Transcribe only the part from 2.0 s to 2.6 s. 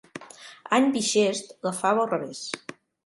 al revés.